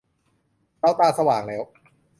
[0.79, 1.63] เราตาสว่างแล้ว